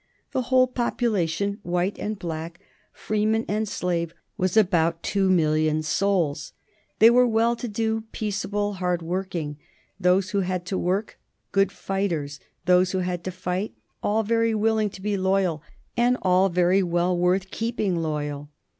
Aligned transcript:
The 0.31 0.41
whole 0.49 0.65
population, 0.65 1.59
white 1.61 1.95
and 1.99 2.17
black, 2.17 2.59
freeman 2.91 3.45
and 3.47 3.69
slave, 3.69 4.15
was 4.35 4.57
about 4.57 5.03
two 5.03 5.29
million 5.29 5.83
souls. 5.83 6.53
They 6.97 7.11
were 7.11 7.27
well 7.27 7.55
to 7.57 7.67
do, 7.67 8.05
peaceable, 8.11 8.73
hard 8.81 9.03
working 9.03 9.59
those 9.99 10.31
who 10.31 10.39
had 10.39 10.65
to 10.65 10.77
work, 10.79 11.19
good 11.51 11.71
fighters 11.71 12.39
those 12.65 12.93
who 12.93 12.99
had 13.05 13.23
to 13.25 13.31
fight, 13.31 13.75
all 14.01 14.23
very 14.23 14.55
willing 14.55 14.89
to 14.89 15.03
be 15.03 15.17
loyal 15.17 15.61
and 15.95 16.17
all 16.23 16.49
very 16.49 16.81
well 16.81 17.15
worth 17.15 17.51
keeping 17.51 17.95
loyal. 17.95 18.49